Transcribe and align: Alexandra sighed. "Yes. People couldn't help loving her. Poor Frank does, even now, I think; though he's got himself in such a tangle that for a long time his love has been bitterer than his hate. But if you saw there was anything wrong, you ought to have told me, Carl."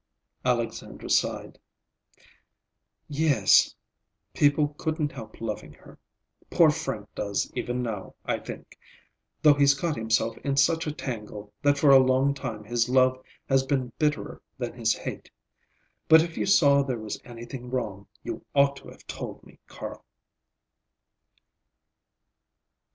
Alexandra 0.43 1.11
sighed. 1.11 1.59
"Yes. 3.07 3.75
People 4.33 4.69
couldn't 4.79 5.11
help 5.11 5.39
loving 5.39 5.73
her. 5.73 5.99
Poor 6.49 6.71
Frank 6.71 7.07
does, 7.13 7.51
even 7.55 7.83
now, 7.83 8.15
I 8.25 8.39
think; 8.39 8.79
though 9.43 9.53
he's 9.53 9.75
got 9.75 9.95
himself 9.95 10.39
in 10.39 10.57
such 10.57 10.87
a 10.87 10.91
tangle 10.91 11.53
that 11.61 11.77
for 11.77 11.91
a 11.91 11.99
long 11.99 12.33
time 12.33 12.63
his 12.63 12.89
love 12.89 13.23
has 13.47 13.63
been 13.63 13.93
bitterer 13.99 14.41
than 14.57 14.73
his 14.73 14.95
hate. 14.95 15.29
But 16.09 16.23
if 16.23 16.35
you 16.35 16.47
saw 16.47 16.81
there 16.81 16.97
was 16.97 17.21
anything 17.23 17.69
wrong, 17.69 18.07
you 18.23 18.43
ought 18.55 18.77
to 18.77 18.87
have 18.89 19.05
told 19.05 19.43
me, 19.43 19.59
Carl." 19.67 20.03